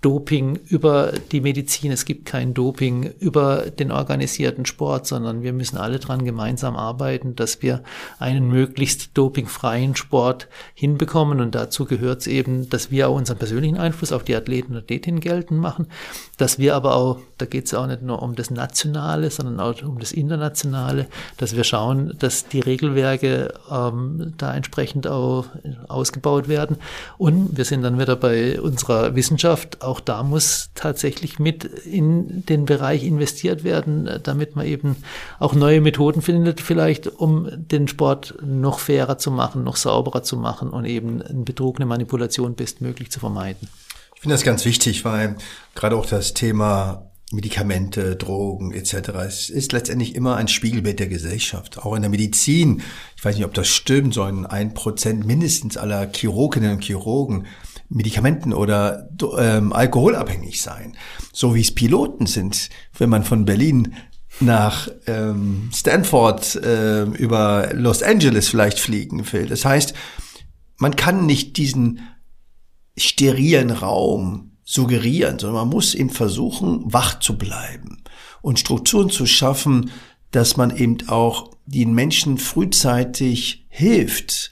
[0.00, 5.76] Doping über die Medizin, es gibt kein Doping über den organisierten Sport, sondern wir müssen
[5.76, 7.82] alle dran gemeinsam arbeiten, dass wir
[8.20, 11.40] einen möglichst dopingfreien Sport hinbekommen.
[11.40, 14.78] Und dazu gehört es eben, dass wir auch unseren persönlichen Einfluss auf die Athleten und
[14.78, 15.88] Athletinnen geltend machen,
[16.36, 19.82] dass wir aber auch, da geht es auch nicht nur um das Nationale, sondern auch
[19.82, 21.08] um das Internationale,
[21.38, 25.46] dass wir schauen, dass die Regelwerke ähm, da entsprechend auch
[25.88, 26.76] ausgebaut werden.
[27.16, 32.66] Und wir sind dann wieder bei unserer Wissenschaft auch da muss tatsächlich mit in den
[32.66, 34.96] Bereich investiert werden, damit man eben
[35.38, 40.36] auch neue Methoden findet, vielleicht um den Sport noch fairer zu machen, noch sauberer zu
[40.36, 43.68] machen und eben eine Manipulation bestmöglich zu vermeiden.
[44.14, 45.36] Ich finde das ganz wichtig, weil
[45.74, 49.10] gerade auch das Thema Medikamente, Drogen etc.
[49.26, 51.78] Es ist letztendlich immer ein Spiegelbild der Gesellschaft.
[51.78, 52.80] Auch in der Medizin,
[53.16, 57.46] ich weiß nicht, ob das stimmt, sollen ein Prozent mindestens aller Chirurginnen und Chirurgen
[57.88, 60.96] Medikamenten oder ähm, alkoholabhängig sein.
[61.32, 63.94] So wie es Piloten sind, wenn man von Berlin
[64.40, 69.46] nach ähm, Stanford äh, über Los Angeles vielleicht fliegen will.
[69.46, 69.94] Das heißt,
[70.76, 72.00] man kann nicht diesen
[72.96, 78.02] sterilen Raum suggerieren, sondern man muss eben versuchen, wach zu bleiben
[78.42, 79.90] und Strukturen zu schaffen,
[80.30, 84.50] dass man eben auch den Menschen frühzeitig hilft,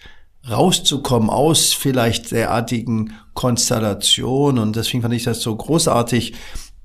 [0.51, 4.63] rauszukommen aus vielleicht derartigen Konstellationen.
[4.63, 6.35] Und deswegen fand ich das so großartig.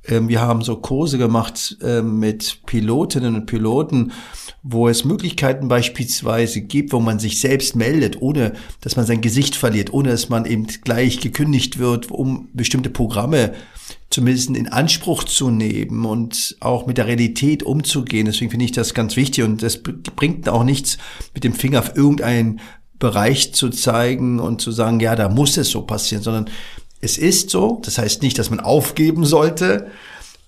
[0.08, 4.12] Ähm, wir haben so Kurse gemacht ähm, mit Pilotinnen und Piloten,
[4.64, 9.56] wo es Möglichkeiten beispielsweise gibt, wo man sich selbst meldet, ohne dass man sein Gesicht
[9.56, 13.54] verliert, ohne dass man eben gleich gekündigt wird, um bestimmte Programme
[14.10, 18.26] zumindest in Anspruch zu nehmen und auch mit der Realität umzugehen.
[18.26, 20.98] Deswegen finde ich das ganz wichtig und das bringt auch nichts,
[21.34, 22.60] mit dem Finger auf irgendeinen
[23.02, 26.50] Bereich zu zeigen und zu sagen, ja, da muss es so passieren, sondern
[27.02, 27.82] es ist so.
[27.84, 29.92] Das heißt nicht, dass man aufgeben sollte,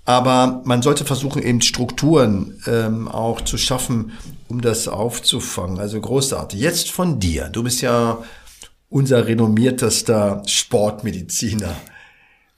[0.05, 4.13] aber man sollte versuchen, eben Strukturen ähm, auch zu schaffen,
[4.47, 5.79] um das aufzufangen.
[5.79, 6.59] Also großartig.
[6.59, 7.49] Jetzt von dir.
[7.49, 8.23] Du bist ja
[8.89, 11.75] unser renommiertester Sportmediziner.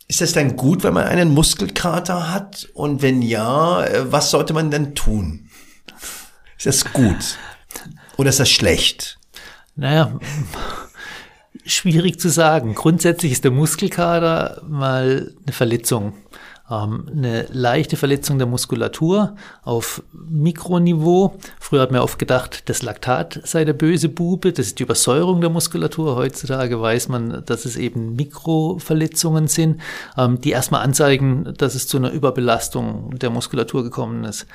[0.08, 2.68] Ist es dann gut, wenn man einen Muskelkater hat?
[2.74, 5.50] Und wenn ja, äh, was sollte man denn tun?
[6.58, 7.38] Ist das gut?
[8.18, 9.20] Oder ist das schlecht?
[9.76, 10.18] Naja,
[11.66, 12.76] schwierig zu sagen.
[12.76, 16.14] Grundsätzlich ist der Muskelkater mal eine Verletzung.
[16.70, 21.38] Ähm, eine leichte Verletzung der Muskulatur auf Mikroniveau.
[21.60, 25.42] Früher hat man oft gedacht, das Laktat sei der böse Bube, das ist die Übersäuerung
[25.42, 26.16] der Muskulatur.
[26.16, 29.82] Heutzutage weiß man, dass es eben Mikroverletzungen sind,
[30.18, 34.48] ähm, die erstmal anzeigen, dass es zu einer Überbelastung der Muskulatur gekommen ist.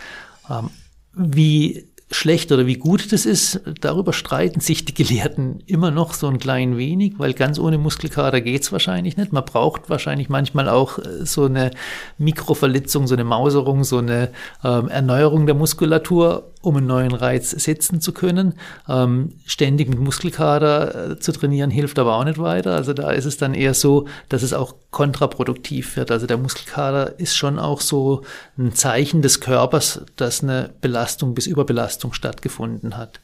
[0.48, 0.70] Ähm,
[1.12, 6.27] wie schlecht oder wie gut das ist, darüber streiten sich die Gelehrten immer noch so
[6.27, 9.33] ein klein wenig, weil ganz ohne Muskelkater geht's wahrscheinlich nicht.
[9.33, 11.70] Man braucht wahrscheinlich manchmal auch äh, so eine
[12.18, 14.31] Mikroverletzung, so eine Mauserung, so eine
[14.64, 18.55] ähm, Erneuerung der Muskulatur, um einen neuen Reiz setzen zu können.
[18.88, 22.75] Ähm, ständig mit Muskelkater äh, zu trainieren hilft aber auch nicht weiter.
[22.75, 26.11] Also da ist es dann eher so, dass es auch kontraproduktiv wird.
[26.11, 28.23] Also der Muskelkater ist schon auch so
[28.59, 33.20] ein Zeichen des Körpers, dass eine Belastung bis Überbelastung stattgefunden hat.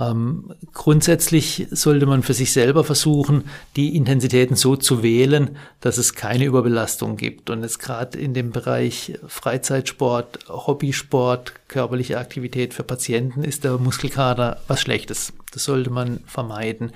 [0.00, 3.44] Ähm, grundsätzlich sollte man für sich selber versuchen,
[3.76, 7.50] die Intensitäten so zu wählen, dass es keine Überbelastung gibt.
[7.50, 14.58] Und jetzt gerade in dem Bereich Freizeitsport, Hobbysport, körperliche Aktivität für Patienten ist der Muskelkater
[14.66, 15.34] was Schlechtes.
[15.52, 16.92] Das sollte man vermeiden.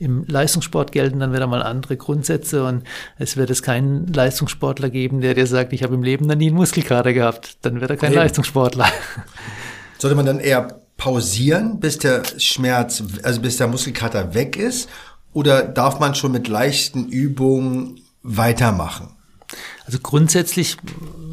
[0.00, 2.82] Im Leistungssport gelten dann wieder mal andere Grundsätze und
[3.18, 6.48] es wird es keinen Leistungssportler geben, der dir sagt, ich habe im Leben noch nie
[6.48, 7.58] einen Muskelkater gehabt.
[7.62, 8.20] Dann wird er kein Eben.
[8.20, 8.86] Leistungssportler.
[9.98, 14.88] Sollte man dann eher pausieren, bis der Schmerz, also bis der Muskelkater weg ist?
[15.32, 19.14] Oder darf man schon mit leichten Übungen weitermachen?
[19.86, 20.76] Also grundsätzlich,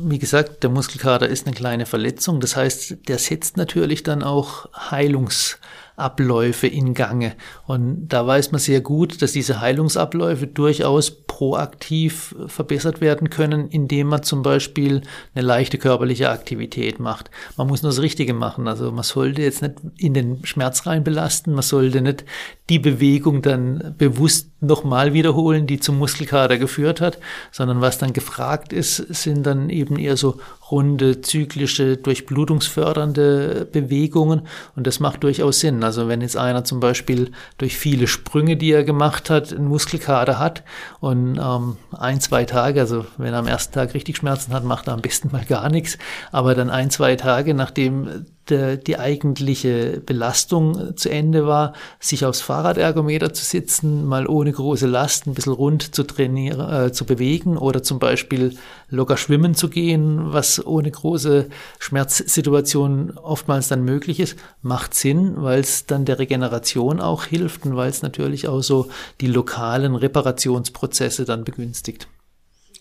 [0.03, 2.39] wie gesagt, der Muskelkater ist eine kleine Verletzung.
[2.39, 7.35] Das heißt, der setzt natürlich dann auch Heilungsabläufe in Gange.
[7.67, 14.07] Und da weiß man sehr gut, dass diese Heilungsabläufe durchaus proaktiv verbessert werden können, indem
[14.07, 15.03] man zum Beispiel
[15.35, 17.29] eine leichte körperliche Aktivität macht.
[17.57, 18.67] Man muss nur das Richtige machen.
[18.67, 22.25] Also man sollte jetzt nicht in den Schmerz rein belasten, man sollte nicht
[22.69, 27.19] die Bewegung dann bewusst nochmal wiederholen, die zum Muskelkater geführt hat,
[27.51, 30.39] sondern was dann gefragt ist, sind dann eben eher so
[30.71, 34.41] runde, zyklische, durchblutungsfördernde Bewegungen
[34.75, 35.83] und das macht durchaus Sinn.
[35.83, 40.39] Also wenn jetzt einer zum Beispiel durch viele Sprünge, die er gemacht hat, einen Muskelkater
[40.39, 40.63] hat
[40.99, 44.87] und ähm, ein, zwei Tage, also wenn er am ersten Tag richtig Schmerzen hat, macht
[44.87, 45.97] er am besten mal gar nichts,
[46.31, 52.41] aber dann ein, zwei Tage, nachdem der, die eigentliche Belastung zu Ende war, sich aufs
[52.41, 57.57] Fahrradergometer zu sitzen, mal ohne große Last ein bisschen rund zu trainieren, äh, zu bewegen
[57.57, 58.57] oder zum Beispiel
[58.89, 61.47] locker schwimmen zu gehen, was ohne große
[61.79, 67.75] Schmerzsituation oftmals dann möglich ist, macht Sinn, weil es dann der Regeneration auch hilft und
[67.75, 68.89] weil es natürlich auch so
[69.21, 72.07] die lokalen Reparationsprozesse dann begünstigt.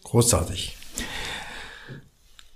[0.05, 0.77] Großartig.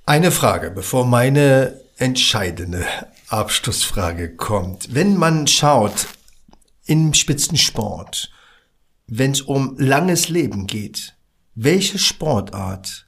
[0.06, 2.86] Eine Frage, bevor meine entscheidende
[3.28, 4.94] Abschlussfrage kommt.
[4.94, 6.08] Wenn man schaut
[6.86, 8.32] im Spitzensport,
[9.06, 11.14] wenn es um langes Leben geht,
[11.54, 13.06] welche Sportart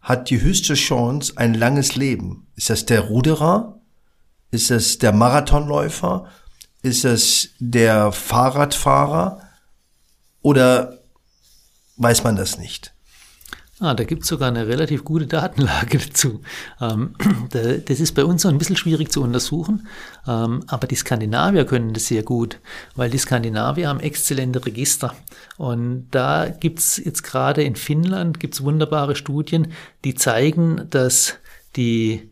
[0.00, 2.46] hat die höchste Chance, ein langes Leben?
[2.54, 3.80] Ist das der Ruderer?
[4.52, 6.30] Ist es der Marathonläufer?
[6.82, 9.42] Ist es der Fahrradfahrer?
[10.42, 11.00] Oder
[11.96, 12.95] weiß man das nicht?
[13.78, 16.40] Ah, da gibt es sogar eine relativ gute Datenlage dazu.
[16.80, 17.14] Ähm,
[17.50, 19.86] das ist bei uns so ein bisschen schwierig zu untersuchen,
[20.26, 22.58] ähm, aber die Skandinavier können das sehr gut,
[22.94, 25.14] weil die Skandinavier haben exzellente Register.
[25.58, 29.72] Und da gibt es jetzt gerade in Finnland gibt's wunderbare Studien,
[30.04, 31.34] die zeigen, dass
[31.76, 32.30] die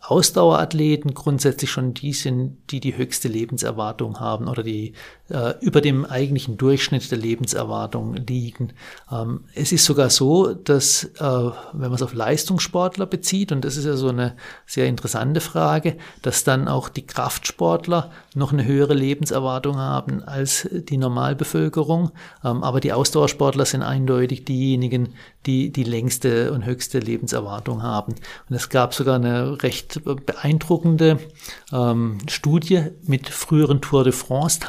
[0.00, 4.94] Ausdauerathleten grundsätzlich schon die sind, die die höchste Lebenserwartung haben oder die
[5.60, 8.72] über dem eigentlichen Durchschnitt der Lebenserwartung liegen.
[9.10, 13.76] Ähm, es ist sogar so, dass, äh, wenn man es auf Leistungssportler bezieht, und das
[13.76, 14.36] ist ja so eine
[14.66, 20.96] sehr interessante Frage, dass dann auch die Kraftsportler noch eine höhere Lebenserwartung haben als die
[20.96, 22.12] Normalbevölkerung.
[22.44, 25.14] Ähm, aber die Ausdauersportler sind eindeutig diejenigen,
[25.46, 28.14] die die längste und höchste Lebenserwartung haben.
[28.48, 31.18] Und es gab sogar eine recht beeindruckende
[31.72, 34.60] ähm, Studie mit früheren Tour de France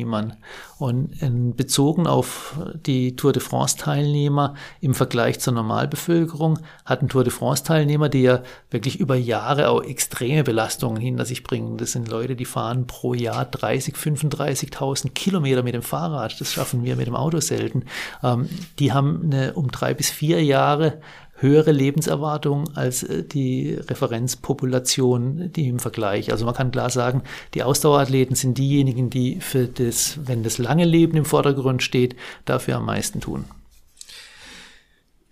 [0.00, 0.36] Teilnehmern
[0.78, 7.24] und in, bezogen auf die Tour de France Teilnehmer im Vergleich zur Normalbevölkerung hatten Tour
[7.24, 11.76] de France Teilnehmer, die ja wirklich über Jahre auch extreme Belastungen hinter sich bringen.
[11.76, 16.40] Das sind Leute, die fahren pro Jahr 30, 35.000 Kilometer mit dem Fahrrad.
[16.40, 17.84] Das schaffen wir mit dem Auto selten.
[18.22, 21.00] Ähm, die haben eine um drei bis vier Jahre
[21.40, 26.32] höhere Lebenserwartung als äh, die Referenzpopulation, die im Vergleich.
[26.32, 27.22] Also man kann klar sagen,
[27.54, 32.76] die Ausdauerathleten sind diejenigen, die für das, wenn das lange Leben im Vordergrund steht, dafür
[32.76, 33.44] am meisten tun.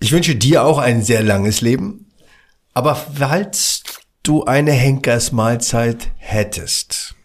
[0.00, 2.06] Ich wünsche dir auch ein sehr langes Leben.
[2.72, 3.82] Aber falls
[4.22, 7.16] du eine Henkersmahlzeit hättest,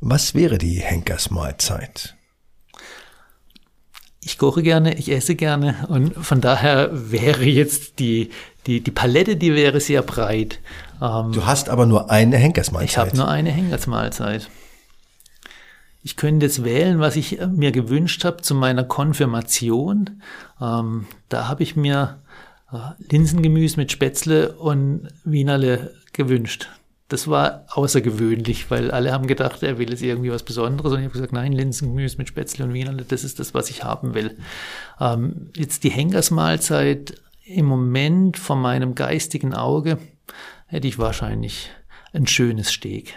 [0.00, 2.16] was wäre die Henkersmahlzeit?
[4.24, 8.30] Ich koche gerne, ich esse gerne und von daher wäre jetzt die,
[8.66, 10.60] die, die Palette, die wäre sehr breit.
[11.00, 12.88] Ähm, du hast aber nur eine Henkersmahlzeit.
[12.88, 14.48] Ich habe nur eine Henkersmahlzeit.
[16.04, 20.22] Ich könnte jetzt wählen, was ich mir gewünscht habe zu meiner Konfirmation.
[20.60, 22.20] Ähm, da habe ich mir
[22.72, 22.76] äh,
[23.10, 26.68] Linsengemüse mit Spätzle und Wienerle gewünscht.
[27.12, 30.92] Das war außergewöhnlich, weil alle haben gedacht, er will jetzt irgendwie was Besonderes.
[30.92, 33.84] Und ich habe gesagt, nein, Linsengemüse mit Spätzle und Wienerle, das ist das, was ich
[33.84, 34.38] haben will.
[34.98, 39.98] Ähm, jetzt die Henkersmahlzeit im Moment vor meinem geistigen Auge
[40.68, 41.68] hätte ich wahrscheinlich
[42.14, 43.12] ein schönes Steak.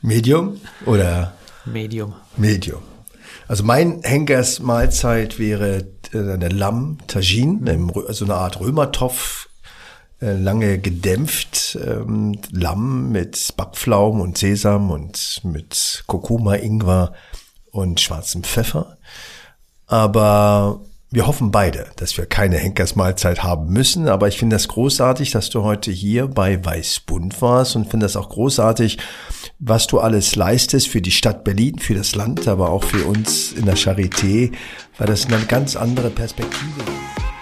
[0.00, 1.34] Medium oder?
[1.64, 2.14] Medium.
[2.36, 2.82] Medium.
[3.48, 9.48] Also mein Henkersmahlzeit wäre äh, eine Lamm Tagine, also eine Art Römertopf,
[10.32, 17.12] lange gedämpft, ähm, Lamm mit Backpflaumen und Sesam und mit Kurkuma, Ingwer
[17.70, 18.96] und schwarzem Pfeffer.
[19.86, 25.30] Aber wir hoffen beide, dass wir keine Henkersmahlzeit haben müssen, aber ich finde das großartig,
[25.30, 28.98] dass du heute hier bei Weißbund warst und finde das auch großartig,
[29.60, 33.52] was du alles leistest für die Stadt Berlin, für das Land, aber auch für uns
[33.52, 34.52] in der Charité,
[34.98, 37.33] weil das eine ganz andere Perspektive ist.